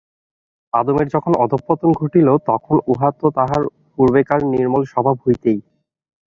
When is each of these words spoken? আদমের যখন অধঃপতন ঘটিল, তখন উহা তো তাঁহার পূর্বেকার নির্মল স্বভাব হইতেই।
আদমের 0.73 1.07
যখন 1.07 1.33
অধঃপতন 1.43 1.89
ঘটিল, 1.93 2.27
তখন 2.49 2.75
উহা 2.87 3.09
তো 3.19 3.27
তাঁহার 3.37 3.61
পূর্বেকার 3.93 4.39
নির্মল 4.53 4.83
স্বভাব 4.93 5.15
হইতেই। 5.25 5.59